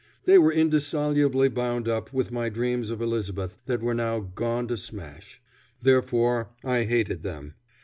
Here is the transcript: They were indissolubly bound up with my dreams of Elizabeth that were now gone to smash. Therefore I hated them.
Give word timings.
They 0.25 0.39
were 0.39 0.51
indissolubly 0.51 1.47
bound 1.49 1.87
up 1.87 2.11
with 2.11 2.31
my 2.31 2.49
dreams 2.49 2.89
of 2.89 3.03
Elizabeth 3.03 3.59
that 3.67 3.81
were 3.81 3.93
now 3.93 4.19
gone 4.33 4.67
to 4.69 4.75
smash. 4.75 5.39
Therefore 5.79 6.49
I 6.63 6.85
hated 6.85 7.21
them. 7.21 7.53